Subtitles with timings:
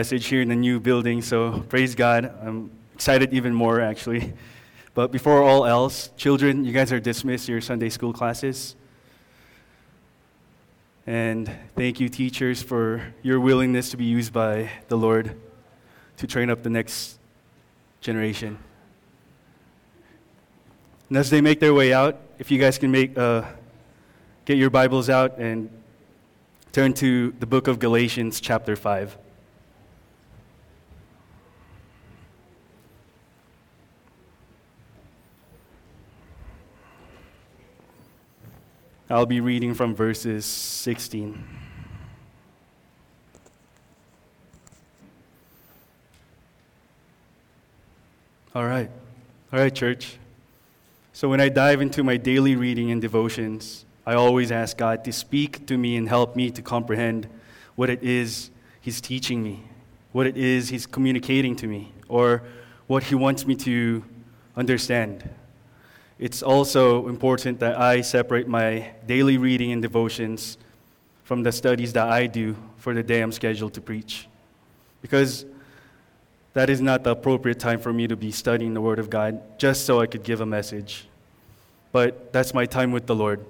[0.00, 2.34] message here in the new building, so praise God.
[2.42, 4.32] I'm excited even more, actually.
[4.94, 8.76] But before all else, children, you guys are dismissed your Sunday school classes.
[11.06, 15.38] And thank you, teachers, for your willingness to be used by the Lord
[16.16, 17.18] to train up the next
[18.00, 18.56] generation.
[21.10, 23.42] And as they make their way out, if you guys can make, uh,
[24.46, 25.68] get your Bibles out and
[26.72, 29.18] turn to the book of Galatians, chapter 5.
[39.10, 41.44] I'll be reading from verses 16.
[48.54, 48.88] All right.
[49.52, 50.16] All right, church.
[51.12, 55.12] So when I dive into my daily reading and devotions, I always ask God to
[55.12, 57.26] speak to me and help me to comprehend
[57.74, 59.64] what it is He's teaching me,
[60.12, 62.44] what it is He's communicating to me, or
[62.86, 64.04] what He wants me to
[64.56, 65.28] understand.
[66.20, 70.58] It's also important that I separate my daily reading and devotions
[71.24, 74.28] from the studies that I do for the day I'm scheduled to preach.
[75.00, 75.46] Because
[76.52, 79.40] that is not the appropriate time for me to be studying the Word of God
[79.58, 81.08] just so I could give a message.
[81.90, 83.42] But that's my time with the Lord.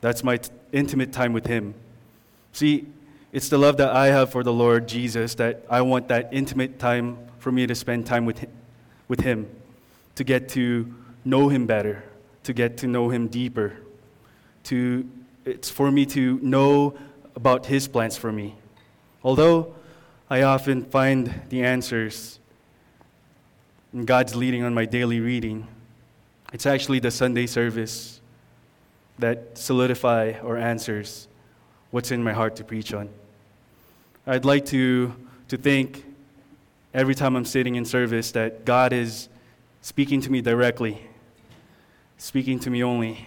[0.00, 1.74] That's my t- intimate time with Him.
[2.54, 2.86] See,
[3.30, 6.78] it's the love that I have for the Lord Jesus that I want that intimate
[6.78, 8.46] time for me to spend time with
[9.06, 9.48] with him
[10.14, 10.92] to get to
[11.26, 12.04] know Him better,
[12.44, 13.76] to get to know Him deeper.
[14.64, 15.06] To,
[15.44, 16.96] it's for me to know
[17.34, 18.54] about His plans for me.
[19.24, 19.74] Although
[20.30, 22.38] I often find the answers
[23.92, 25.66] in God's leading on my daily reading,
[26.52, 28.20] it's actually the Sunday service
[29.18, 31.26] that solidify or answers
[31.90, 33.08] what's in my heart to preach on.
[34.26, 35.14] I'd like to,
[35.48, 36.04] to think
[36.94, 39.28] every time I'm sitting in service that God is
[39.80, 41.00] speaking to me directly
[42.18, 43.26] speaking to me only.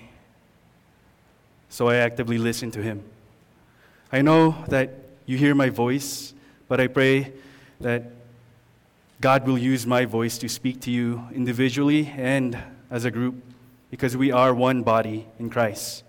[1.69, 3.03] So I actively listen to him.
[4.12, 4.91] I know that
[5.25, 6.34] you hear my voice,
[6.68, 7.34] but I pray
[7.80, 8.12] that
[9.22, 12.58] God will use my voice to speak to you individually and
[12.90, 13.36] as a group
[13.91, 16.03] because we are one body in Christ.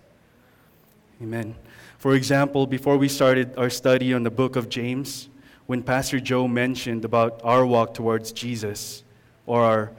[1.21, 1.55] Amen.
[1.97, 5.29] For example, before we started our study on the book of James,
[5.67, 9.03] when Pastor Joe mentioned about our walk towards Jesus
[9.45, 9.91] or our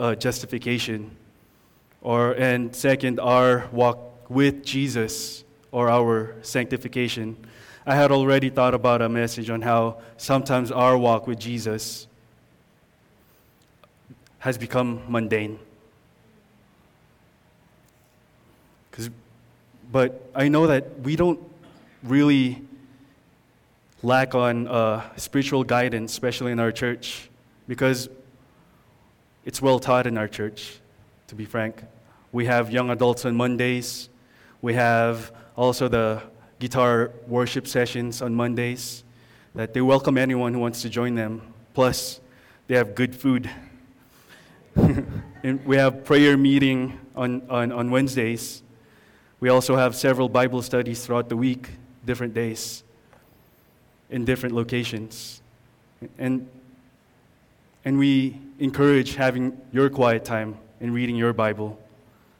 [0.00, 1.16] uh, justification,
[2.02, 7.36] or, and second, our walk with Jesus or our sanctification.
[7.86, 12.06] I had already thought about a message on how sometimes our walk with Jesus
[14.40, 15.58] has become mundane.
[19.90, 21.40] But I know that we don't
[22.02, 22.62] really
[24.02, 27.30] lack on uh, spiritual guidance, especially in our church,
[27.66, 28.08] because
[29.44, 30.78] it's well taught in our church
[31.28, 31.84] to be frank.
[32.32, 34.08] We have young adults on Mondays.
[34.62, 36.22] We have also the
[36.58, 39.04] guitar worship sessions on Mondays
[39.54, 41.42] that they welcome anyone who wants to join them.
[41.74, 42.20] Plus,
[42.66, 43.50] they have good food.
[44.74, 48.62] and we have prayer meeting on, on, on Wednesdays.
[49.38, 51.68] We also have several Bible studies throughout the week,
[52.06, 52.82] different days,
[54.08, 55.42] in different locations.
[56.18, 56.48] And,
[57.84, 61.78] and we encourage having your quiet time in reading your Bible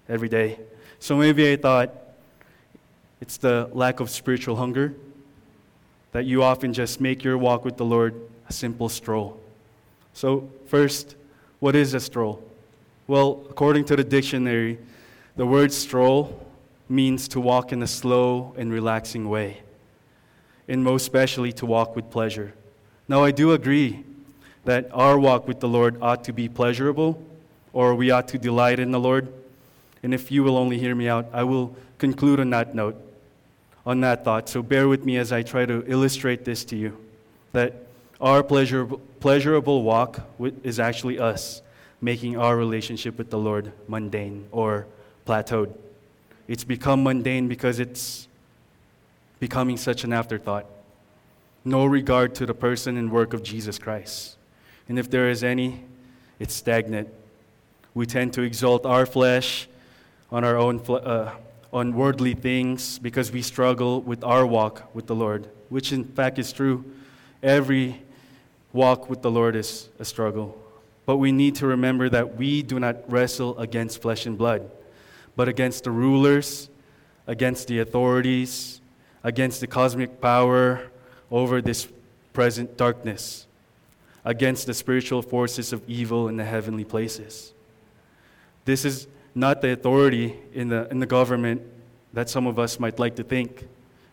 [0.09, 0.59] every day.
[0.99, 1.95] So maybe I thought
[3.21, 4.95] it's the lack of spiritual hunger
[6.13, 8.15] that you often just make your walk with the Lord
[8.49, 9.41] a simple stroll.
[10.13, 11.17] So, first,
[11.61, 12.43] what is a stroll?
[13.07, 14.79] Well, according to the dictionary,
[15.37, 16.47] the word stroll
[16.89, 19.59] means to walk in a slow and relaxing way,
[20.67, 22.55] and most especially to walk with pleasure.
[23.07, 24.05] Now, I do agree
[24.65, 27.23] that our walk with the Lord ought to be pleasurable
[27.79, 29.33] or we ought to delight in the Lord.
[30.03, 32.97] And if you will only hear me out, I will conclude on that note,
[33.87, 34.49] on that thought.
[34.49, 36.99] So bear with me as I try to illustrate this to you
[37.53, 37.87] that
[38.21, 40.19] our pleasurable, pleasurable walk
[40.65, 41.63] is actually us
[42.01, 44.89] making our relationship with the Lord mundane or
[45.25, 45.73] plateaued.
[46.49, 48.27] It's become mundane because it's
[49.39, 50.67] becoming such an afterthought.
[51.65, 54.37] No regard to the person and work of Jesus Christ.
[54.89, 55.85] And if there is any,
[56.41, 57.09] it's stagnant
[57.99, 59.67] we tend to exalt our flesh
[60.31, 61.35] on our own uh,
[61.73, 66.39] on worldly things because we struggle with our walk with the Lord, which in fact
[66.39, 66.85] is true.
[67.43, 68.01] Every
[68.73, 70.57] walk with the Lord is a struggle.
[71.07, 74.71] But we need to remember that we do not wrestle against flesh and blood,
[75.35, 76.71] but against the rulers,
[77.27, 78.81] against the authorities,
[79.25, 80.89] against the cosmic power
[81.33, 81.89] over this
[82.33, 83.49] present darkness,
[84.25, 87.55] against the spiritual forces of evil in the heavenly places.
[88.69, 91.63] This is not the authority in the, in the government
[92.13, 93.67] that some of us might like to think,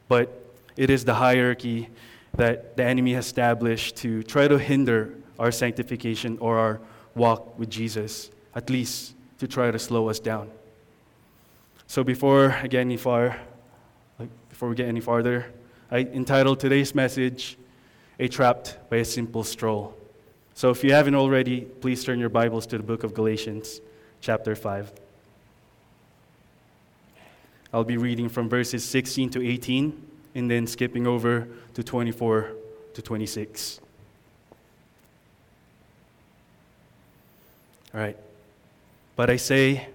[0.08, 0.32] but
[0.78, 1.90] it is the hierarchy
[2.38, 6.80] that the enemy has established to try to hinder our sanctification or our
[7.16, 10.50] walk with Jesus, at least to try to slow us down.
[11.88, 13.38] So before I get any far,
[14.48, 15.48] before we get any farther,
[15.92, 17.58] I entitled today's message,
[18.22, 19.98] A Trapped by a Simple Stroll.
[20.54, 23.82] So if you haven't already, please turn your Bibles to the book of Galatians,
[24.26, 24.92] chapter 5.
[27.72, 30.02] I'll be reading from verses 16 to 18
[30.34, 32.50] and then skipping over to 24
[32.96, 33.80] to 26.
[37.94, 38.18] All right.
[39.16, 39.90] But I say,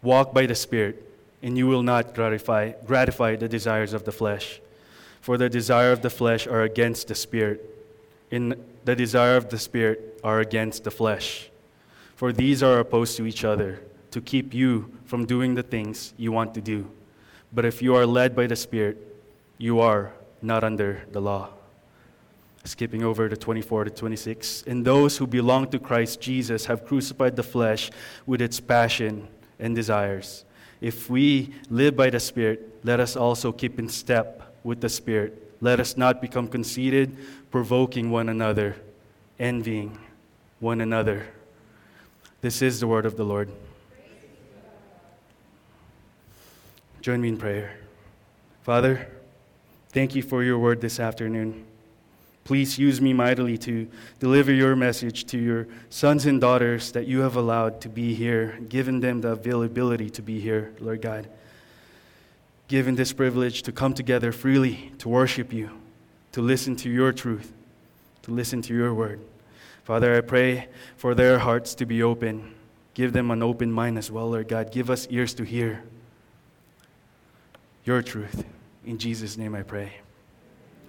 [0.00, 1.02] walk by the Spirit,
[1.42, 4.60] and you will not gratify, gratify the desires of the flesh.
[5.20, 7.68] For the desire of the flesh are against the Spirit,
[8.30, 8.54] and
[8.84, 11.50] the desire of the Spirit are against the flesh.
[12.22, 13.82] For these are opposed to each other,
[14.12, 16.88] to keep you from doing the things you want to do.
[17.52, 18.96] But if you are led by the Spirit,
[19.58, 21.48] you are not under the law.
[22.62, 24.62] Skipping over to 24 to 26.
[24.68, 27.90] And those who belong to Christ Jesus have crucified the flesh
[28.24, 29.26] with its passion
[29.58, 30.44] and desires.
[30.80, 35.56] If we live by the Spirit, let us also keep in step with the Spirit.
[35.60, 37.16] Let us not become conceited,
[37.50, 38.76] provoking one another,
[39.40, 39.98] envying
[40.60, 41.26] one another.
[42.42, 43.48] This is the word of the Lord.
[47.00, 47.76] Join me in prayer.
[48.64, 49.08] Father,
[49.90, 51.64] thank you for your word this afternoon.
[52.42, 57.20] Please use me mightily to deliver your message to your sons and daughters that you
[57.20, 61.28] have allowed to be here, given them the availability to be here, Lord God.
[62.66, 65.70] Given this privilege to come together freely to worship you,
[66.32, 67.52] to listen to your truth,
[68.22, 69.20] to listen to your word.
[69.84, 72.54] Father, I pray for their hearts to be open.
[72.94, 74.70] Give them an open mind as well, Lord God.
[74.70, 75.82] Give us ears to hear
[77.84, 78.44] your truth.
[78.84, 79.92] In Jesus' name I pray.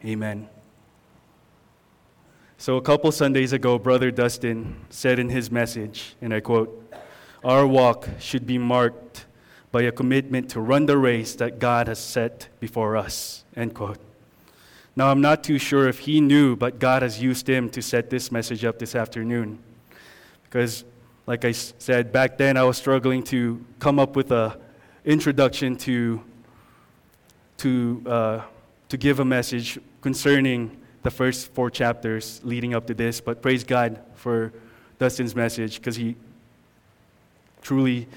[0.06, 0.48] Amen.
[2.58, 6.94] So, a couple Sundays ago, Brother Dustin said in his message, and I quote,
[7.44, 9.26] Our walk should be marked
[9.72, 13.44] by a commitment to run the race that God has set before us.
[13.56, 13.98] End quote.
[14.96, 18.12] Now, I'm not too sure if he knew, but God has used him to set
[18.12, 19.58] this message up this afternoon.
[20.44, 20.84] Because,
[21.26, 24.54] like I said, back then I was struggling to come up with an
[25.04, 26.24] introduction to,
[27.58, 28.42] to, uh,
[28.90, 33.64] to give a message concerning the first four chapters leading up to this, but praise
[33.64, 34.54] God for
[35.00, 36.16] Dustin's message because he
[37.62, 38.08] truly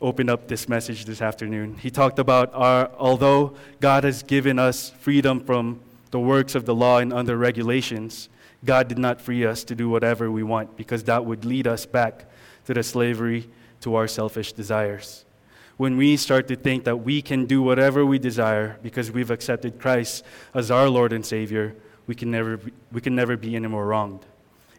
[0.00, 1.76] opened up this message this afternoon.
[1.78, 6.74] He talked about our, although God has given us freedom from the works of the
[6.74, 8.28] law and under regulations,
[8.64, 11.86] God did not free us to do whatever we want because that would lead us
[11.86, 12.26] back
[12.66, 13.48] to the slavery
[13.80, 15.24] to our selfish desires.
[15.76, 19.78] When we start to think that we can do whatever we desire because we've accepted
[19.78, 21.76] Christ as our Lord and Savior,
[22.08, 24.26] we can never be, we can never be any more wronged.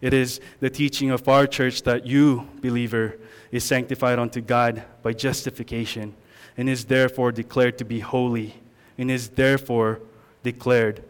[0.01, 3.17] It is the teaching of our church that you, believer,
[3.51, 6.15] is sanctified unto God by justification
[6.57, 8.55] and is therefore declared to be holy
[8.97, 10.01] and is therefore
[10.43, 11.03] declared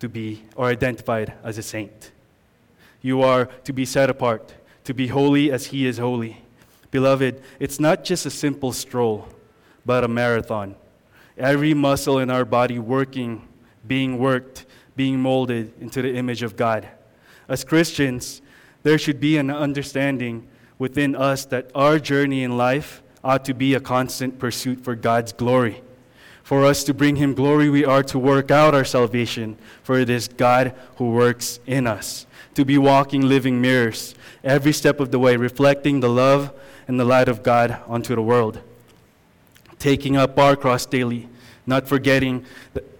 [0.00, 2.10] to be or identified as a saint.
[3.02, 4.54] You are to be set apart,
[4.84, 6.42] to be holy as He is holy.
[6.90, 9.28] Beloved, it's not just a simple stroll,
[9.84, 10.76] but a marathon.
[11.36, 13.46] Every muscle in our body working,
[13.86, 16.88] being worked, being molded into the image of God.
[17.48, 18.40] As Christians,
[18.82, 20.48] there should be an understanding
[20.78, 25.32] within us that our journey in life ought to be a constant pursuit for God's
[25.32, 25.82] glory.
[26.46, 30.08] For us to bring Him glory, we are to work out our salvation, for it
[30.08, 32.24] is God who works in us.
[32.54, 36.52] To be walking living mirrors, every step of the way, reflecting the love
[36.86, 38.60] and the light of God onto the world.
[39.80, 41.28] Taking up our cross daily,
[41.66, 42.44] not forgetting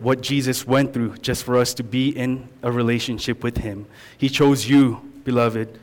[0.01, 3.87] what Jesus went through just for us to be in a relationship with Him.
[4.19, 5.79] He chose you, beloved.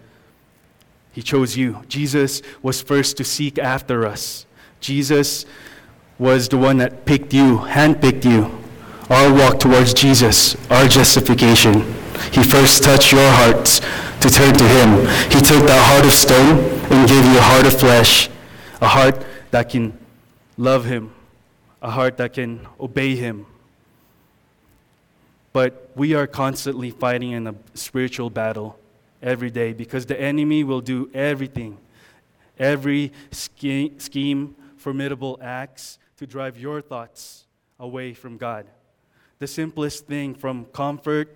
[1.14, 1.82] He chose you.
[1.88, 4.46] Jesus was first to seek after us.
[4.82, 5.46] Jesus
[6.20, 8.60] was the one that picked you, handpicked you.
[9.10, 11.82] Our walk towards Jesus, our justification.
[12.32, 13.80] He first touched your hearts
[14.22, 15.00] to turn to Him.
[15.32, 16.60] He took that heart of stone
[16.92, 18.30] and gave you a heart of flesh,
[18.82, 19.98] a heart that can
[20.58, 21.14] love Him,
[21.82, 23.46] a heart that can obey Him.
[25.52, 28.80] But we are constantly fighting in a spiritual battle
[29.22, 31.78] every day because the enemy will do everything,
[32.58, 37.44] every scheme, formidable acts to drive your thoughts
[37.78, 38.66] away from God.
[39.40, 41.36] The simplest thing from comfort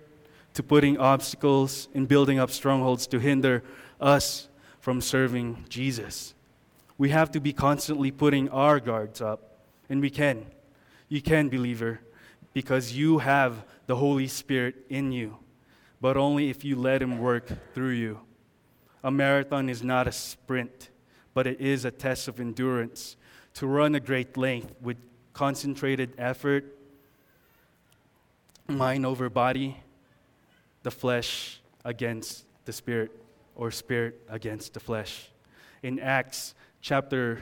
[0.54, 3.62] to putting obstacles and building up strongholds to hinder
[4.00, 4.48] us
[4.80, 6.34] from serving Jesus.
[6.96, 9.58] We have to be constantly putting our guards up,
[9.90, 10.46] and we can.
[11.10, 12.00] You can, believer,
[12.54, 15.36] because you have the Holy Spirit in you,
[16.00, 18.20] but only if you let Him work through you.
[19.04, 20.88] A marathon is not a sprint,
[21.34, 23.17] but it is a test of endurance
[23.58, 24.96] to run a great length with
[25.32, 26.78] concentrated effort,
[28.68, 29.76] mind over body,
[30.84, 33.10] the flesh against the spirit,
[33.56, 35.28] or spirit against the flesh.
[35.82, 37.40] In Acts chapter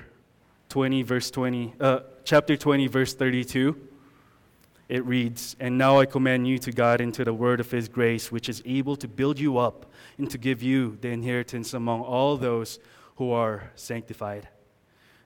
[0.70, 3.78] 20, verse 20, uh, chapter 20, verse 32,
[4.88, 7.88] it reads, And now I commend you to God and to the word of his
[7.88, 9.85] grace, which is able to build you up
[10.16, 12.78] and to give you the inheritance among all those
[13.16, 14.49] who are sanctified.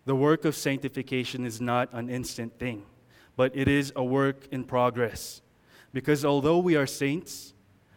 [0.04, 2.84] The work of sanctification is not an instant thing,
[3.36, 5.42] but it is a work in progress.
[5.92, 7.54] Because although we are saints,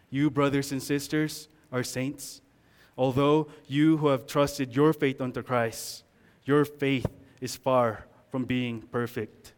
[0.09, 2.41] you, brothers and sisters, are saints,
[2.97, 6.03] although you who have trusted your faith unto Christ,
[6.43, 7.07] your faith
[7.41, 9.53] is far from being perfect.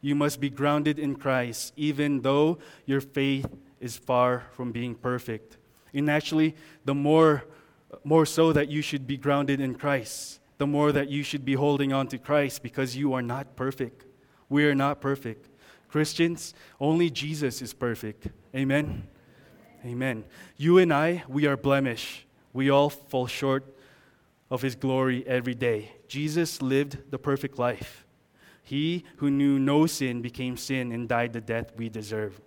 [0.00, 3.46] You must be grounded in Christ, even though your faith
[3.80, 5.56] is far from being perfect.
[5.94, 7.44] And actually, the more,
[8.04, 11.54] more so that you should be grounded in Christ, the more that you should be
[11.54, 14.04] holding on to Christ because you are not perfect.
[14.48, 15.48] We are not perfect.
[15.88, 18.28] Christians, only Jesus is perfect.
[18.54, 19.08] Amen.
[19.84, 20.22] Amen.
[20.56, 22.28] You and I, we are blemish.
[22.52, 23.76] We all fall short
[24.52, 25.96] of his glory every day.
[26.06, 28.06] Jesus lived the perfect life.
[28.62, 32.40] He who knew no sin became sin and died the death we deserve.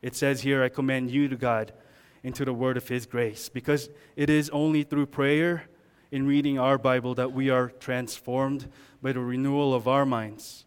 [0.00, 1.74] It says here, I commend you to God
[2.22, 5.64] into the word of his grace, because it is only through prayer
[6.10, 8.68] in reading our Bible that we are transformed
[9.02, 10.64] by the renewal of our minds.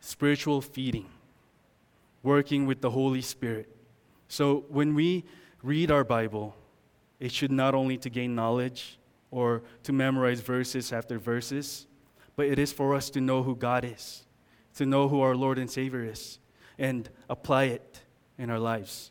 [0.00, 1.08] Spiritual feeding,
[2.22, 3.68] working with the Holy Spirit.
[4.28, 5.24] So when we
[5.62, 6.54] read our Bible,
[7.18, 8.98] it should not only to gain knowledge
[9.30, 11.86] or to memorize verses after verses,
[12.36, 14.24] but it is for us to know who God is,
[14.76, 16.38] to know who our Lord and Savior is,
[16.78, 18.02] and apply it
[18.38, 19.10] in our lives.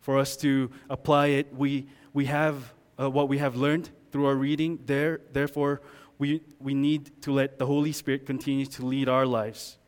[0.00, 4.34] For us to apply it, we, we have uh, what we have learned through our
[4.34, 5.20] reading there.
[5.32, 5.80] Therefore,
[6.18, 9.78] we, we need to let the Holy Spirit continue to lead our lives.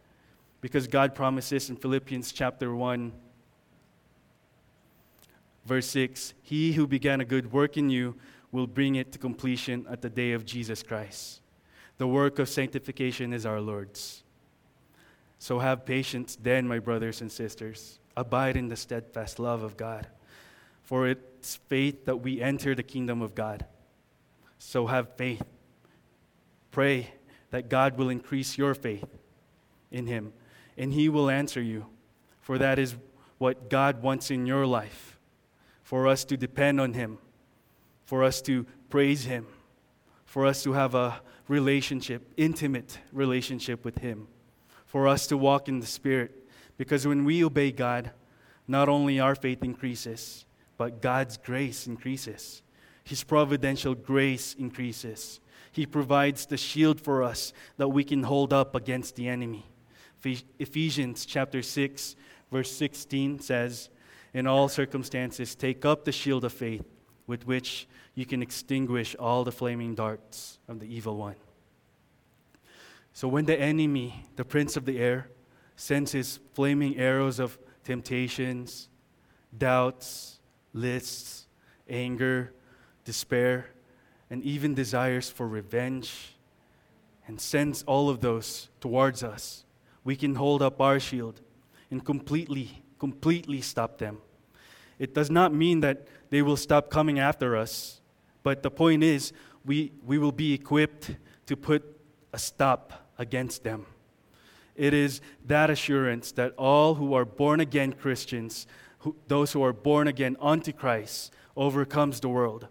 [0.61, 3.13] Because God promises in Philippians chapter 1,
[5.65, 8.17] verse 6 He who began a good work in you
[8.53, 11.41] will bring it to completion at the day of Jesus Christ.
[11.99, 14.23] The work of sanctification is our Lord's.
[15.39, 17.99] So have patience then, my brothers and sisters.
[18.17, 20.07] Abide in the steadfast love of God
[20.83, 21.07] for
[21.47, 23.67] it's faith that we enter the kingdom of God.
[24.59, 25.45] So have faith.
[26.73, 27.13] Pray
[27.51, 29.07] that God will increase your faith
[29.93, 30.33] in Him,
[30.77, 31.87] and He will answer you,
[32.41, 32.97] for that is
[33.39, 35.21] what God wants in your life
[35.85, 37.19] for us to depend on Him,
[38.07, 39.47] for us to praise Him,
[40.25, 44.27] for us to have a relationship, intimate relationship with Him,
[44.85, 46.49] for us to walk in the Spirit.
[46.77, 48.11] Because when we obey God,
[48.67, 50.43] not only our faith increases,
[50.77, 52.63] but God's grace increases.
[53.05, 55.41] His providential grace increases.
[55.73, 59.67] He provides the shield for us that we can hold up against the enemy.
[60.59, 62.17] Ephesians chapter 6
[62.51, 63.91] verse 16 says,
[64.33, 66.85] "In all circumstances take up the shield of faith
[67.27, 71.37] with which you can extinguish all the flaming darts of the evil one."
[73.13, 75.31] So when the enemy, the prince of the air,
[75.77, 78.89] sends his flaming arrows of temptations,
[79.57, 80.36] doubts,
[80.77, 81.47] lists,
[81.89, 82.53] anger,
[83.05, 83.71] despair,
[84.31, 86.37] and even desires for revenge,
[87.27, 89.65] and sends all of those towards us,
[90.05, 91.41] we can hold up our shield
[91.91, 94.19] and completely, completely stop them.
[94.99, 98.01] It does not mean that they will stop coming after us,
[98.43, 99.33] but the point is,
[99.65, 101.17] we, we will be equipped
[101.47, 101.83] to put
[102.33, 103.87] a stop against them.
[104.77, 108.67] It is that assurance that all who are born again Christians
[109.07, 112.67] who, those who are born again unto Christ overcomes the world.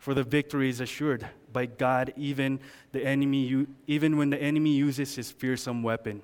[0.00, 2.58] For the victory is assured by God, even
[2.90, 6.22] the enemy, even when the enemy uses his fearsome weapon.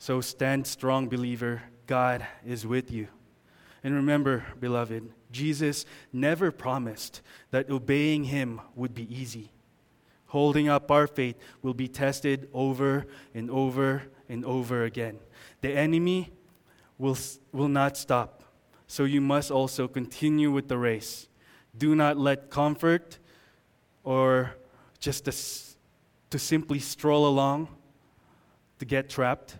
[0.00, 1.62] So stand strong, believer.
[1.86, 3.06] God is with you.
[3.84, 7.22] And remember, beloved, Jesus never promised
[7.52, 9.52] that obeying him would be easy.
[10.26, 15.20] Holding up our faith will be tested over and over and over again.
[15.60, 16.32] The enemy
[16.98, 17.16] will,
[17.52, 18.42] will not stop.
[18.86, 21.28] So you must also continue with the race.
[21.76, 23.18] Do not let comfort
[24.04, 24.54] or
[24.98, 25.32] just to,
[26.30, 27.68] to simply stroll along
[28.78, 29.56] to get trapped.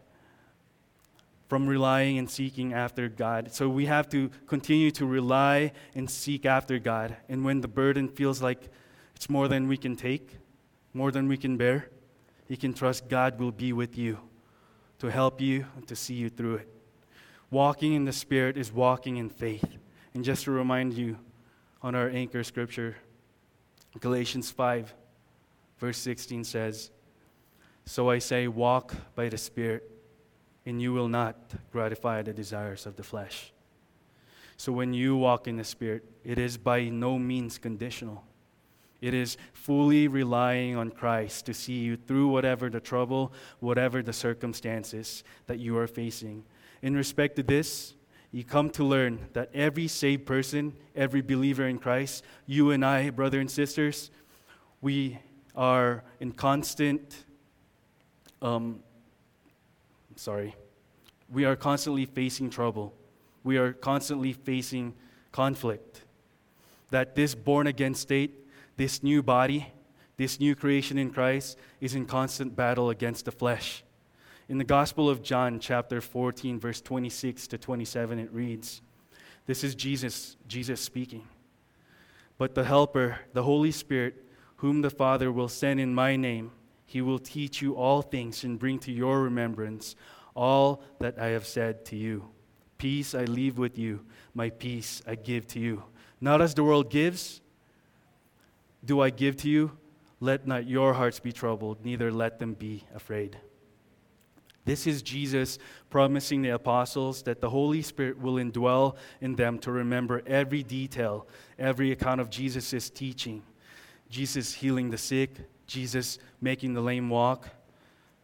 [1.49, 3.53] from relying and seeking after God.
[3.53, 7.17] So we have to continue to rely and seek after God.
[7.29, 8.69] And when the burden feels like
[9.14, 10.37] it's more than we can take,
[10.95, 11.91] more than we can bear,
[12.49, 14.19] you can trust God will be with you
[14.99, 16.74] to help you and to see you through it.
[17.54, 19.76] Walking in the Spirit is walking in faith.
[20.12, 21.16] And just to remind you
[21.82, 22.96] on our anchor scripture,
[24.00, 24.92] Galatians 5,
[25.78, 26.90] verse 16 says,
[27.87, 29.88] So I say, walk by the Spirit,
[30.66, 31.37] and you will not
[31.70, 33.52] gratify the desires of the flesh.
[34.56, 38.25] So when you walk in the Spirit, it is by no means conditional.
[39.00, 44.12] It is fully relying on Christ to see you through whatever the trouble, whatever the
[44.12, 46.42] circumstances that you are facing.
[46.85, 47.95] In respect to this,
[48.31, 53.09] you come to learn that every saved person, every believer in Christ, you and I,
[53.09, 54.11] brother and sisters,
[54.83, 55.19] we
[55.57, 57.25] are in constant,
[58.43, 58.81] um,
[60.17, 60.55] sorry,
[61.33, 62.93] we are constantly facing trouble.
[63.45, 64.93] We are constantly facing
[65.33, 66.03] conflict.
[66.91, 69.73] That this born again state this new body,
[70.19, 73.85] this new creation in Christ, is in constant battle against the flesh.
[74.46, 78.82] In the Gospel of John, chapter 14, verse 26 to 27, it reads
[79.46, 81.26] This is Jesus, Jesus speaking.
[82.36, 84.22] But the Helper, the Holy Spirit,
[84.56, 86.50] whom the Father will send in my name,
[86.84, 89.96] he will teach you all things and bring to your remembrance
[90.36, 92.28] all that I have said to you.
[92.76, 95.84] Peace I leave with you, my peace I give to you.
[96.20, 97.40] Not as the world gives,
[98.84, 99.78] do I give to you?
[100.20, 103.38] Let not your hearts be troubled, neither let them be afraid.
[104.64, 105.59] This is Jesus
[105.90, 111.26] promising the apostles that the Holy Spirit will indwell in them to remember every detail,
[111.59, 113.42] every account of Jesus' teaching.
[114.09, 115.30] Jesus healing the sick,
[115.66, 117.49] Jesus making the lame walk,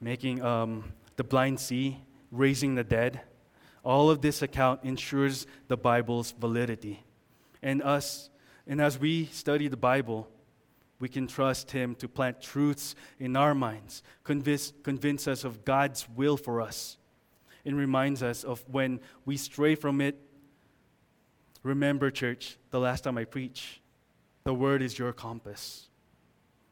[0.00, 1.98] making um, the blind see,
[2.30, 3.20] raising the dead.
[3.84, 7.04] All of this account ensures the Bible's validity.
[7.62, 8.30] And us,
[8.66, 10.28] and as we study the Bible,
[11.00, 16.06] we can trust Him to plant truths in our minds, convince, convince us of God's
[16.14, 16.98] will for us,
[17.64, 20.16] and reminds us of when we stray from it.
[21.62, 23.80] Remember, church, the last time I preached,
[24.44, 25.88] the Word is your compass.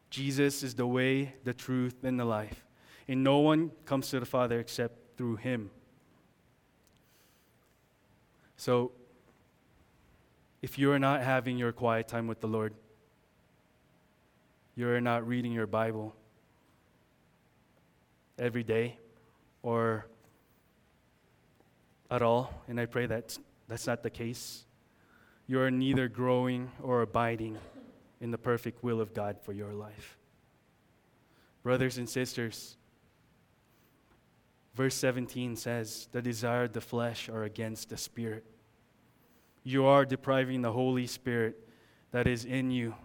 [0.09, 2.65] Jesus is the way, the truth, and the life.
[3.07, 5.71] And no one comes to the Father except through Him.
[8.57, 8.91] So,
[10.61, 12.73] if you are not having your quiet time with the Lord,
[14.75, 16.15] you're not reading your Bible
[18.37, 18.97] every day
[19.61, 20.07] or
[22.09, 24.65] at all, and I pray that that's not the case.
[25.47, 27.57] You are neither growing or abiding
[28.21, 30.17] in the perfect will of God for your life.
[31.63, 32.77] Brothers and sisters,
[34.75, 38.45] verse 17 says, The desire of the flesh are against the Spirit.
[39.63, 41.67] You are depriving the Holy Spirit
[42.11, 42.95] that is in you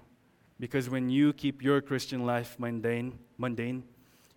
[0.60, 3.84] because when you keep your Christian life mundane, mundane,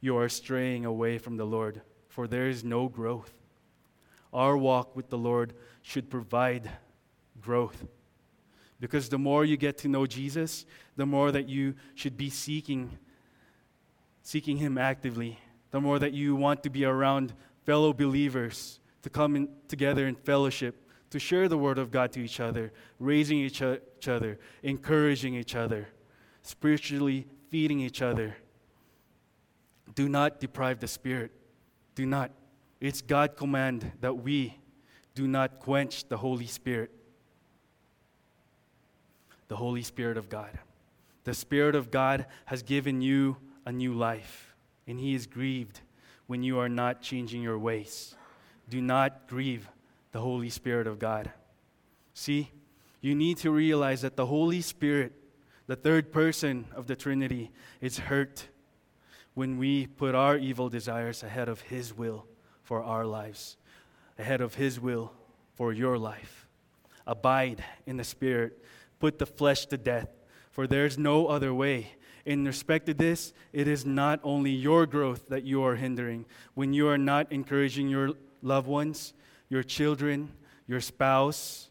[0.02, 3.32] you are straying away from the Lord, for there is no growth.
[4.34, 6.70] Our walk with the Lord should provide
[7.42, 7.86] growth.
[8.80, 12.98] Because the more you get to know Jesus, the more that you should be seeking
[14.22, 15.40] seeking him actively,
[15.72, 17.32] the more that you want to be around
[17.66, 20.76] fellow believers, to come in together in fellowship,
[21.10, 25.56] to share the word of God to each other, raising each, each other, encouraging each
[25.56, 25.88] other
[26.48, 28.38] spiritually feeding each other.
[29.96, 31.32] Do not deprive the Spirit.
[31.96, 32.32] Do not.
[32.80, 34.58] It's God command that we
[35.16, 36.92] do not quench the Holy Spirit.
[39.48, 40.60] The Holy Spirit of God.
[41.24, 44.56] The Spirit of God has given you a new life,
[44.88, 45.82] and He is grieved
[46.28, 48.16] when you are not changing your ways.
[48.70, 49.68] Do not grieve
[50.12, 51.32] the Holy Spirit of God.
[52.14, 52.52] See,
[53.02, 55.14] you need to realize that the Holy Spirit
[55.68, 57.52] the third person of the Trinity
[57.82, 58.48] is hurt
[59.34, 62.26] when we put our evil desires ahead of His will
[62.64, 63.58] for our lives,
[64.18, 65.12] ahead of His will
[65.54, 66.48] for your life.
[67.06, 68.64] Abide in the Spirit,
[69.00, 70.10] put the flesh to death,
[70.52, 71.94] for there's no other way.
[72.26, 76.26] In respect to this, it is not only your growth that you are hindering.
[76.56, 79.14] When you are not encouraging your loved ones,
[79.50, 80.34] your children,
[80.68, 81.70] your spouse,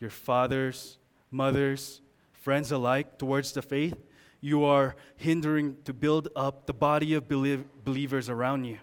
[0.00, 0.98] your fathers,
[1.30, 2.01] mothers,
[2.42, 3.94] friends alike, towards the faith,
[4.40, 8.78] you are hindering to build up the body of believers around you.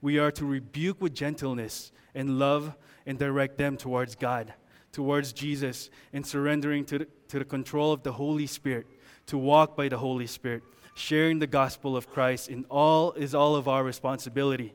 [0.00, 4.54] We are to rebuke with gentleness and love and direct them towards God,
[4.92, 8.86] towards Jesus, and surrendering to the, to the control of the Holy Spirit,
[9.26, 10.62] to walk by the Holy Spirit.
[10.94, 14.72] Sharing the gospel of Christ in all is all of our responsibility.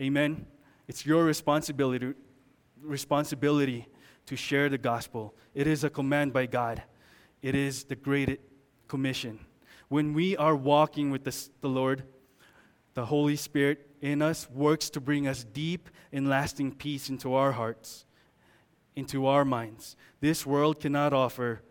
[0.00, 0.46] Amen.
[0.88, 2.14] It's your responsibility,
[2.82, 3.86] responsibility
[4.26, 5.34] to share the gospel.
[5.54, 6.82] It is a command by God,
[7.42, 8.40] it is the great
[8.88, 9.40] commission.
[9.88, 12.04] When we are walking with the, the Lord,
[12.94, 17.52] the Holy Spirit in us works to bring us deep and lasting peace into our
[17.52, 18.04] hearts,
[18.96, 19.96] into our minds.
[20.20, 21.62] This world cannot offer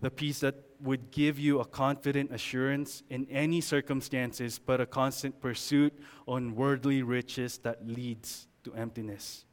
[0.00, 5.40] the peace that would give you a confident assurance in any circumstances, but a constant
[5.40, 9.44] pursuit on worldly riches that leads to emptiness.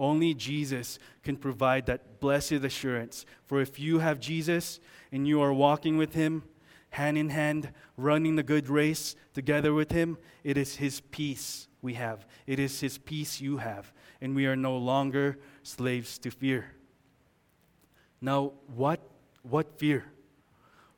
[0.00, 3.26] Only Jesus can provide that blessed assurance.
[3.44, 4.80] For if you have Jesus
[5.12, 6.42] and you are walking with Him,
[6.88, 11.94] hand in hand, running the good race together with Him, it is His peace we
[11.94, 12.26] have.
[12.46, 13.92] It is His peace you have.
[14.22, 16.72] And we are no longer slaves to fear.
[18.22, 19.00] Now, what,
[19.42, 20.06] what fear?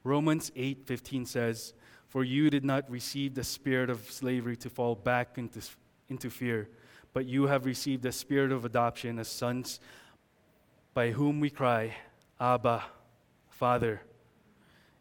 [0.04, 1.74] Romans 8:15 says,
[2.08, 5.60] "For you did not receive the spirit of slavery to fall back into,
[6.08, 6.68] into fear,
[7.12, 9.80] but you have received the spirit of adoption as sons,
[10.94, 11.94] by whom we cry,
[12.40, 12.84] Abba,
[13.48, 14.02] Father."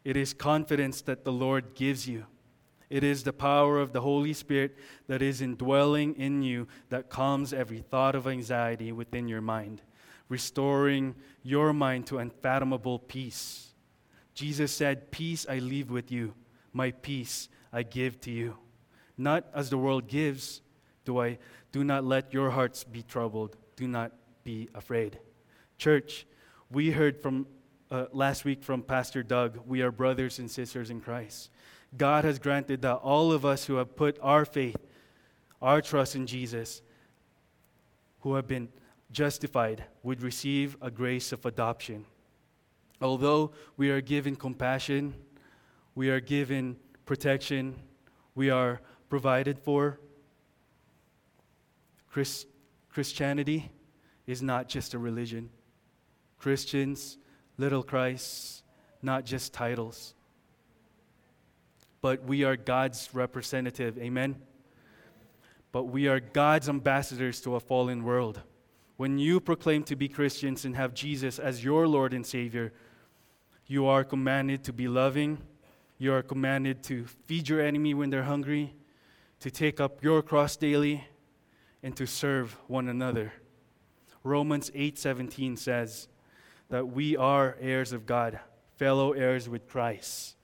[0.04, 2.26] It is confidence that the Lord gives you.
[2.90, 7.54] It is the power of the Holy Spirit that is indwelling in you that calms
[7.54, 9.80] every thought of anxiety within your mind,
[10.28, 13.74] restoring your mind to unfathomable peace.
[14.34, 16.34] Jesus said, Peace I leave with you,
[16.72, 18.58] my peace I give to you.
[19.16, 20.60] Not as the world gives,
[21.04, 21.38] do I
[21.72, 24.12] do not let your hearts be troubled, do not
[24.44, 25.18] be afraid.
[25.78, 26.26] Church,
[26.70, 27.46] we heard from
[27.90, 31.50] uh, last week from Pastor Doug, we are brothers and sisters in Christ.
[31.96, 34.76] God has granted that all of us who have put our faith,
[35.60, 36.80] our trust in Jesus,
[38.20, 38.68] who have been
[39.10, 42.06] justified, would receive a grace of adoption.
[43.00, 45.14] Although we are given compassion,
[45.94, 47.74] we are given protection,
[48.34, 48.80] we are
[49.10, 50.00] provided for,
[52.12, 52.44] Chris,
[52.90, 53.72] Christianity
[54.26, 55.48] is not just a religion.
[56.38, 57.16] Christians
[57.56, 58.62] little Christ,
[59.00, 60.12] not just titles.
[62.02, 63.96] But we are God's representative.
[63.96, 64.36] Amen?
[65.72, 68.42] But we are God's ambassadors to a fallen world.
[68.98, 72.74] When you proclaim to be Christians and have Jesus as your Lord and Savior,
[73.66, 75.38] you are commanded to be loving.
[75.96, 78.74] You are commanded to feed your enemy when they're hungry,
[79.40, 81.04] to take up your cross daily,
[81.82, 83.32] and to serve one another.
[84.24, 86.08] Romans 8:17 says,
[86.72, 88.40] that we are heirs of God,
[88.76, 90.36] fellow heirs with Christ.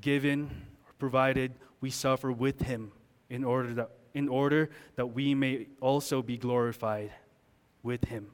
[0.00, 0.48] Given,
[0.96, 2.92] provided we suffer with him
[3.28, 7.10] in order that, in order that we may also be glorified
[7.82, 8.30] with him.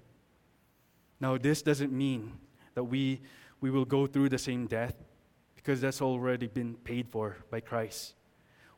[1.20, 2.34] Now, this doesn't mean
[2.74, 3.22] that we,
[3.62, 4.94] we will go through the same death
[5.56, 8.12] because that's already been paid for by Christ.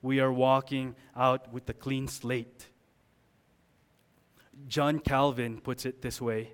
[0.01, 2.68] We are walking out with a clean slate.
[4.68, 6.53] John Calvin puts it this way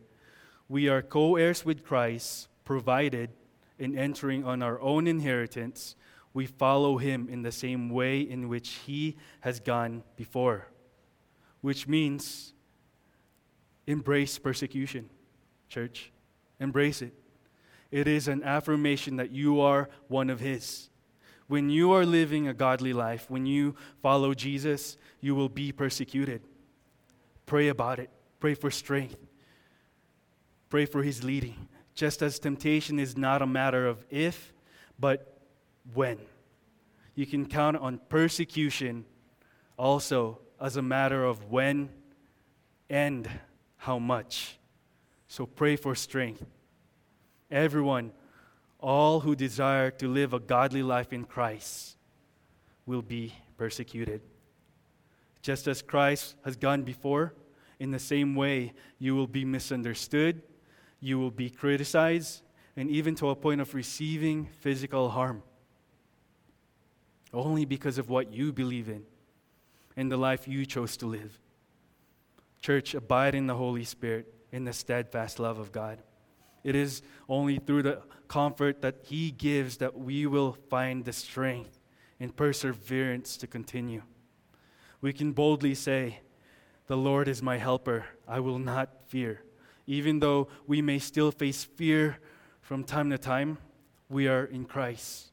[0.69, 3.31] we are co heirs with Christ, provided
[3.79, 5.95] in entering on our own inheritance,
[6.35, 10.67] we follow him in the same way in which he has gone before.
[11.61, 12.53] Which means
[13.87, 15.09] embrace persecution,
[15.69, 16.13] church.
[16.61, 17.15] Embrace it.
[17.91, 20.91] It is an affirmation that you are one of his.
[21.47, 26.43] When you are living a godly life, when you follow Jesus, you will be persecuted.
[27.49, 28.11] Pray about it.
[28.41, 29.17] Pray for strength.
[30.69, 31.67] Pray for his leading.
[31.95, 34.53] Just as temptation is not a matter of if,
[34.99, 35.41] but
[35.95, 36.19] when.
[37.15, 39.07] You can count on persecution
[39.79, 41.89] also as a matter of when
[42.91, 43.27] and
[43.79, 44.59] how much.
[45.27, 46.45] So pray for strength.
[47.51, 48.13] Everyone,
[48.79, 51.97] all who desire to live a godly life in Christ,
[52.85, 54.21] will be persecuted.
[55.49, 57.33] Just as Christ has gone before,
[57.81, 60.43] in the same way, you will be misunderstood
[61.01, 62.43] you will be criticized,
[62.77, 65.43] and even to a point of receiving physical harm.
[67.33, 69.05] Only because of what you believe in
[69.97, 71.39] and the life you chose to live.
[72.61, 76.03] Church, abide in the Holy Spirit, in the steadfast love of God.
[76.65, 81.79] It is only through the comfort that He gives that we will find the strength
[82.19, 84.03] and perseverance to continue.
[85.01, 86.21] We can boldly say,
[86.87, 89.43] The Lord is my helper, I will not fear.
[89.87, 92.19] Even though we may still face fear
[92.61, 93.59] from time to time,
[94.09, 95.33] we are in Christ.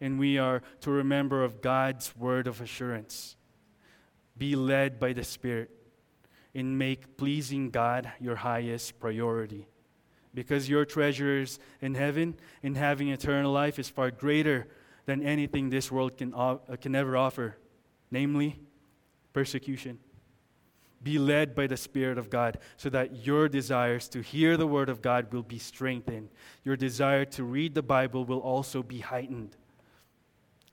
[0.00, 3.36] And we are to remember of God's word of assurance.
[4.36, 5.70] Be led by the Spirit
[6.54, 9.68] and make pleasing God your highest priority.
[10.34, 14.66] Because your treasures in heaven and having eternal life is far greater
[15.06, 17.56] than anything this world can, uh, can ever offer,
[18.10, 18.58] namely
[19.36, 19.98] persecution.
[21.02, 24.88] be led by the Spirit of God so that your desires to hear the Word
[24.88, 26.30] of God will be strengthened.
[26.64, 29.54] Your desire to read the Bible will also be heightened.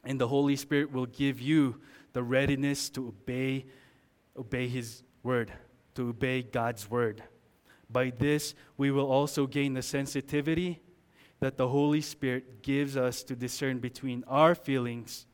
[0.06, 1.82] And the Holy Spirit will give you
[2.14, 3.66] the readiness to obey,
[4.38, 5.52] obey His Word,
[5.96, 7.22] to obey God's Word.
[7.90, 10.82] By this, we will also gain the sensitivity
[11.42, 15.28] that the Holy Spirit gives us to discern between our feelings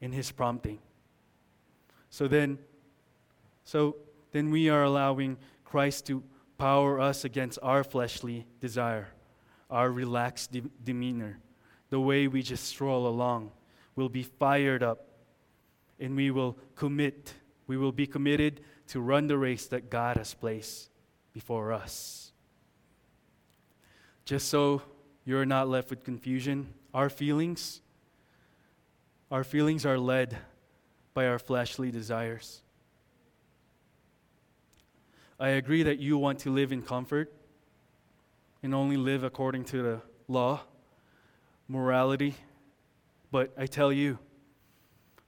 [0.00, 0.78] and His prompting.
[2.10, 2.58] So then,
[3.64, 3.96] so
[4.32, 6.22] then we are allowing Christ to
[6.58, 9.08] power us against our fleshly desire,
[9.70, 11.38] our relaxed de- demeanor,
[11.88, 13.52] the way we just stroll along.
[13.94, 15.06] We'll be fired up
[15.98, 17.34] and we will commit.
[17.66, 20.90] We will be committed to run the race that God has placed
[21.32, 22.32] before us.
[24.24, 24.82] Just so
[25.24, 27.80] you're not left with confusion, our feelings,
[29.30, 30.36] our feelings are led
[31.14, 32.62] by our fleshly desires.
[35.38, 37.32] I agree that you want to live in comfort
[38.62, 40.60] and only live according to the law,
[41.66, 42.34] morality,
[43.30, 44.18] but I tell you,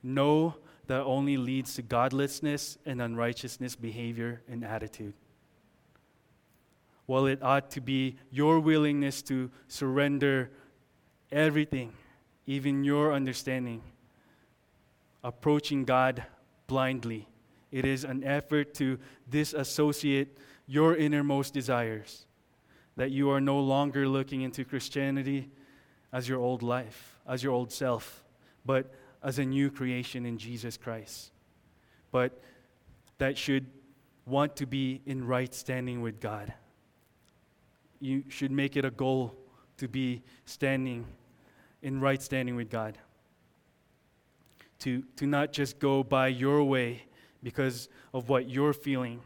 [0.03, 5.14] no, that only leads to godlessness and unrighteousness behavior and attitude.
[7.07, 10.51] While it ought to be your willingness to surrender
[11.31, 11.92] everything,
[12.47, 13.83] even your understanding,
[15.23, 16.25] approaching God
[16.67, 17.29] blindly.
[17.71, 22.27] It is an effort to disassociate your innermost desires,
[22.97, 25.51] that you are no longer looking into Christianity
[26.13, 28.23] as your old life, as your old self,
[28.65, 31.31] but as a new creation in Jesus Christ.
[32.11, 32.43] But
[33.19, 33.67] that should
[34.27, 36.53] want to be in right standing with God.
[38.01, 39.35] You should make it a goal
[39.79, 41.07] to be standing
[41.83, 42.99] in right standing with God
[44.83, 47.05] to, to not just go by your way
[47.40, 49.21] because of what you're feeling,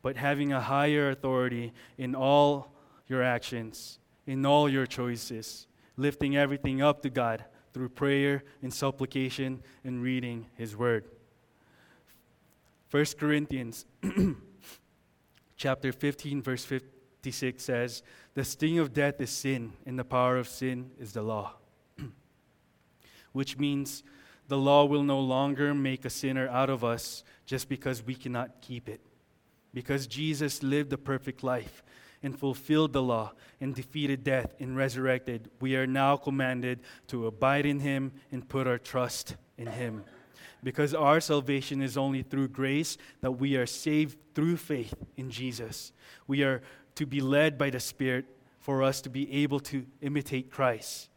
[0.00, 2.72] but having a higher authority in all
[3.08, 9.60] your actions, in all your choices, lifting everything up to God through prayer and supplication
[9.82, 11.04] and reading His Word.
[12.92, 13.86] 1 Corinthians
[15.56, 20.48] chapter 15 verse 56 says, "The sting of death is sin, and the power of
[20.48, 21.56] sin is the law."
[23.32, 24.04] Which means
[24.48, 28.60] the law will no longer make a sinner out of us just because we cannot
[28.60, 29.00] keep it.
[29.74, 31.82] Because Jesus lived a perfect life
[32.22, 37.66] and fulfilled the law and defeated death and resurrected, we are now commanded to abide
[37.66, 40.04] in him and put our trust in him.
[40.62, 45.92] Because our salvation is only through grace that we are saved through faith in Jesus.
[46.26, 46.62] We are
[46.94, 48.24] to be led by the Spirit
[48.58, 51.08] for us to be able to imitate Christ.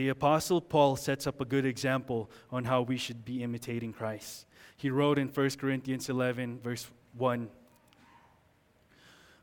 [0.00, 4.46] The Apostle Paul sets up a good example on how we should be imitating Christ.
[4.78, 7.50] He wrote in 1 Corinthians 11, verse 1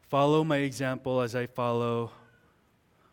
[0.01, 2.09] Follow my example as I follow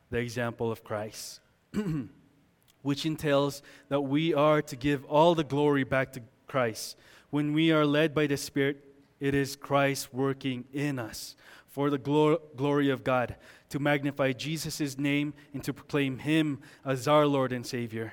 [0.09, 1.41] the example of Christ,
[2.81, 6.97] which entails that we are to give all the glory back to Christ.
[7.29, 8.83] When we are led by the Spirit,
[9.21, 11.37] it is Christ working in us
[11.75, 13.37] for the glor- glory of God,
[13.75, 18.13] to magnify Jesus' name and to proclaim Him as our Lord and Savior.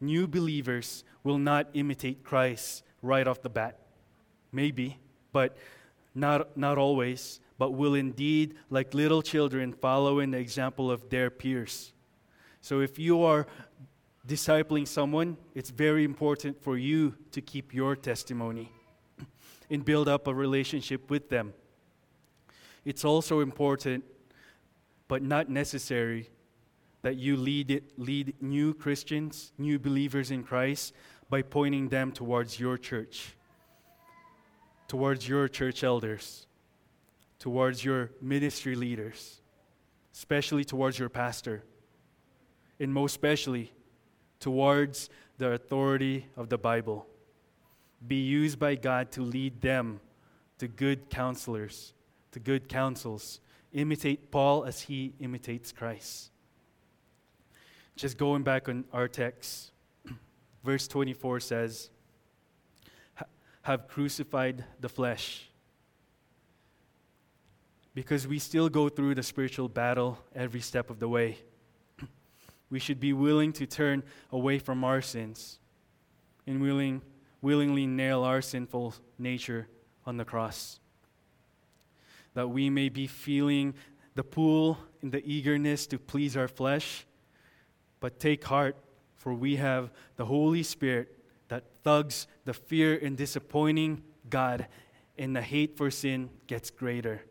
[0.00, 3.80] New believers will not imitate Christ right off the bat.
[4.52, 5.00] Maybe,
[5.32, 5.56] but
[6.14, 11.30] not, not always, but will indeed, like little children, follow in the example of their
[11.30, 11.92] peers.
[12.60, 13.48] So if you are
[14.24, 18.70] discipling someone, it's very important for you to keep your testimony
[19.68, 21.54] and build up a relationship with them.
[22.84, 24.04] It's also important,
[25.08, 26.30] but not necessary,
[27.02, 30.92] that you lead, it, lead new Christians, new believers in Christ,
[31.28, 33.36] by pointing them towards your church,
[34.88, 36.46] towards your church elders,
[37.38, 39.40] towards your ministry leaders,
[40.14, 41.62] especially towards your pastor,
[42.80, 43.72] and most especially
[44.40, 47.06] towards the authority of the Bible.
[48.06, 50.00] Be used by God to lead them
[50.58, 51.94] to good counselors
[52.36, 53.40] to good counsels.
[53.76, 56.30] Imitate Paul as he imitates Christ.
[57.94, 59.70] Just going back on our text,
[60.64, 61.90] verse 24 says,
[63.62, 65.50] Have crucified the flesh.
[67.92, 71.36] Because we still go through the spiritual battle every step of the way.
[72.70, 75.58] We should be willing to turn away from our sins
[76.46, 77.02] and willing,
[77.42, 79.68] willingly nail our sinful nature
[80.06, 80.80] on the cross
[82.36, 83.72] that we may be feeling
[84.14, 87.06] the pull and the eagerness to please our flesh.
[87.98, 88.76] But take heart,
[89.14, 91.18] for we have the Holy Spirit
[91.48, 94.66] that thugs the fear and disappointing God
[95.16, 97.22] and the hate for sin gets greater.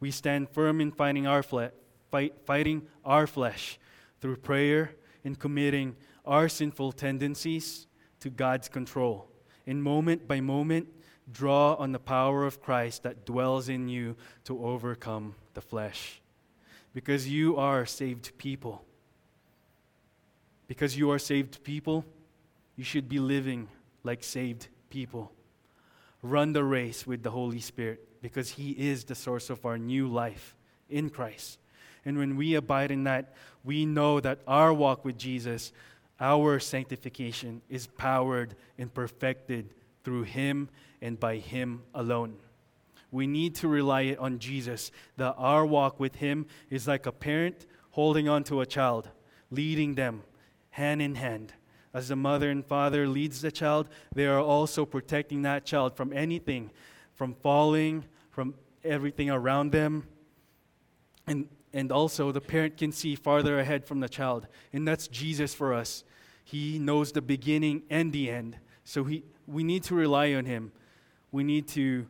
[0.00, 1.70] We stand firm in fighting our, fle-
[2.10, 3.78] fight, fighting our flesh
[4.20, 5.94] through prayer and committing
[6.26, 7.86] our sinful tendencies
[8.18, 9.28] to God's control.
[9.68, 10.88] And moment by moment,
[11.32, 16.20] draw on the power of Christ that dwells in you to overcome the flesh.
[16.94, 18.84] Because you are saved people.
[20.66, 22.04] Because you are saved people,
[22.76, 23.68] you should be living
[24.04, 25.32] like saved people.
[26.22, 30.06] Run the race with the Holy Spirit because He is the source of our new
[30.06, 30.56] life
[30.88, 31.58] in Christ.
[32.04, 35.72] And when we abide in that, we know that our walk with Jesus,
[36.20, 39.70] our sanctification, is powered and perfected
[40.04, 40.68] through Him
[41.02, 42.36] and by Him alone.
[43.10, 47.66] We need to rely on Jesus, that our walk with Him is like a parent
[47.90, 49.10] holding on to a child,
[49.50, 50.22] leading them
[50.70, 51.52] hand in hand.
[51.94, 56.12] As the mother and father leads the child, they are also protecting that child from
[56.12, 56.70] anything,
[57.12, 60.06] from falling, from everything around them.
[61.26, 64.46] And, and also, the parent can see farther ahead from the child.
[64.72, 66.02] And that's Jesus for us.
[66.44, 68.56] He knows the beginning and the end.
[68.84, 70.72] So he, we need to rely on Him.
[71.32, 72.06] We need to,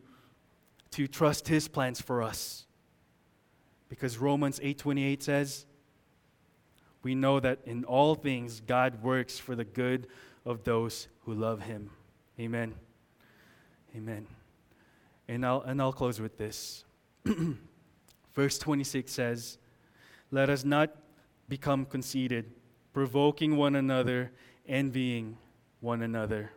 [0.90, 2.66] to trust His plans for us.
[3.88, 5.66] Because Romans 8:28 says,
[7.02, 10.06] we know that in all things God works for the good
[10.44, 11.90] of those who love him.
[12.38, 12.74] Amen.
[13.96, 14.26] Amen.
[15.28, 16.84] And I'll, and I'll close with this.
[18.34, 19.58] Verse 26 says,
[20.30, 20.90] Let us not
[21.48, 22.50] become conceited,
[22.92, 24.30] provoking one another,
[24.66, 25.36] envying
[25.80, 26.52] one another.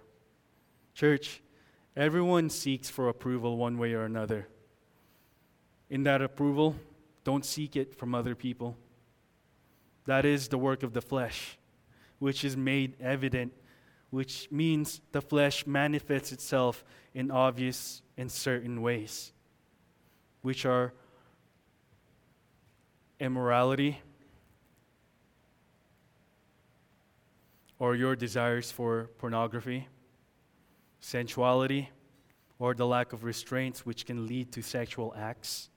[0.94, 1.42] Church,
[1.96, 4.48] everyone seeks for approval one way or another.
[5.90, 6.76] In that approval,
[7.24, 8.78] don't seek it from other people.
[10.06, 11.58] That is the work of the flesh,
[12.20, 13.54] which is made evident,
[14.10, 19.34] which means the flesh manifests itself in obvious and certain ways,
[20.42, 20.94] which are
[23.20, 24.02] immorality
[27.80, 29.88] or your desires for pornography,
[31.06, 31.88] sensuality,
[32.58, 35.70] or the lack of restraints, which can lead to sexual acts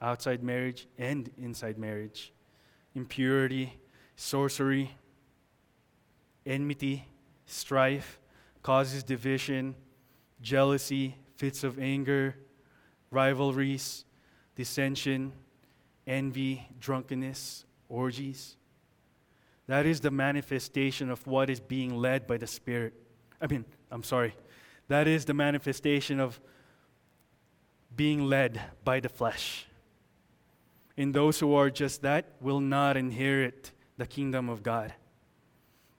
[0.00, 2.32] outside marriage and inside marriage
[2.94, 3.78] impurity,
[4.16, 4.90] sorcery,
[6.44, 7.06] enmity,
[7.46, 8.18] strife,
[8.62, 9.74] causes division,
[10.40, 12.34] jealousy, fits of anger,
[13.10, 14.04] rivalries,
[14.56, 15.32] dissension,
[16.06, 18.56] envy, drunkenness, orgies.
[19.66, 22.94] That is the manifestation of what is being led by the Spirit.
[23.40, 24.34] I mean, I'm sorry.
[24.90, 26.40] That is the manifestation of
[27.94, 29.66] being led by the flesh.
[30.96, 34.92] And those who are just that will not inherit the kingdom of God.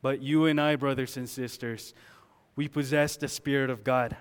[0.02, 1.94] But you and I, brothers and sisters,
[2.58, 4.18] we possess the Spirit of God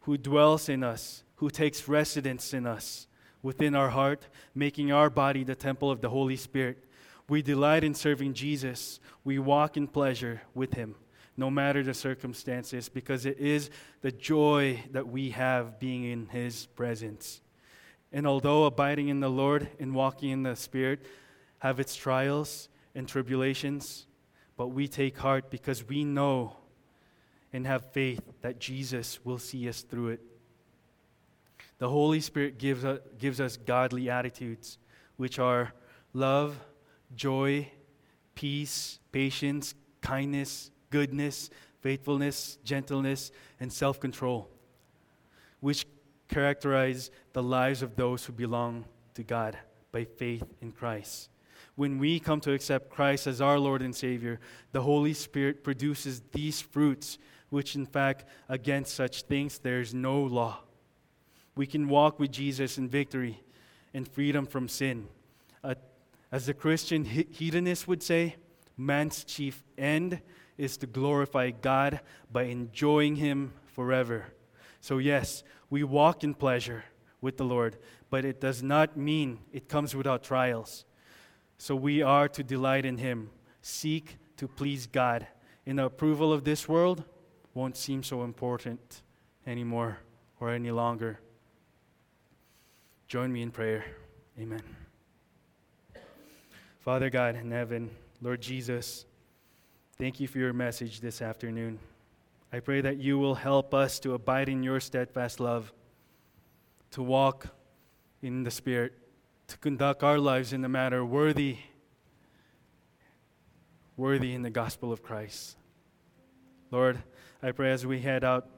[0.00, 3.06] who dwells in us, who takes residence in us,
[3.44, 6.84] within our heart, making our body the temple of the Holy Spirit.
[7.28, 8.98] We delight in serving Jesus.
[9.22, 10.96] We walk in pleasure with Him,
[11.38, 13.70] no matter the circumstances, because it is
[14.00, 17.40] the joy that we have being in His presence.
[18.12, 21.06] And although abiding in the Lord and walking in the Spirit
[21.60, 24.06] have its trials and tribulations,
[24.56, 26.56] but we take heart because we know
[27.52, 30.20] and have faith that Jesus will see us through it.
[31.78, 34.78] The Holy Spirit gives us, gives us godly attitudes,
[35.16, 35.72] which are
[36.12, 36.58] love,
[37.14, 37.70] joy,
[38.34, 44.48] peace, patience, kindness, goodness, faithfulness, gentleness, and self control,
[45.60, 45.86] which
[46.28, 49.58] characterize the lives of those who belong to God
[49.92, 51.30] by faith in Christ.
[51.74, 54.40] When we come to accept Christ as our Lord and Savior,
[54.72, 57.18] the Holy Spirit produces these fruits,
[57.50, 60.60] which, in fact, against such things there is no law.
[61.54, 63.42] We can walk with Jesus in victory
[63.94, 65.08] and freedom from sin.
[65.62, 65.74] Uh,
[66.30, 68.36] as the Christian hedonist would say,
[68.78, 70.22] man's chief end
[70.56, 72.00] is to glorify God
[72.32, 74.26] by enjoying Him forever.
[74.80, 76.84] So, yes, we walk in pleasure
[77.20, 77.76] with the Lord,
[78.10, 80.84] but it does not mean it comes without trials.
[81.58, 85.26] So, we are to delight in Him, seek to please God.
[85.66, 87.04] And the approval of this world
[87.52, 89.02] won't seem so important
[89.46, 89.98] anymore
[90.40, 91.20] or any longer.
[93.08, 93.84] Join me in prayer.
[94.38, 94.62] Amen.
[96.80, 97.90] Father God in heaven,
[98.20, 99.06] Lord Jesus,
[99.96, 101.78] thank you for your message this afternoon.
[102.52, 105.72] I pray that you will help us to abide in your steadfast love,
[106.92, 107.46] to walk
[108.20, 108.92] in the Spirit,
[109.46, 111.58] to conduct our lives in a manner worthy,
[113.96, 115.56] worthy in the gospel of Christ.
[116.72, 117.00] Lord,
[117.40, 118.48] I pray as we head out,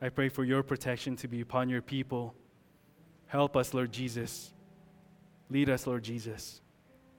[0.00, 2.34] I pray for your protection to be upon your people.
[3.26, 4.52] Help us, Lord Jesus.
[5.50, 6.60] Lead us, Lord Jesus.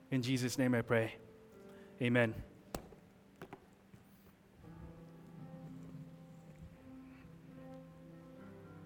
[0.10, 1.16] In Jesus' name I pray.
[2.02, 2.36] Amen.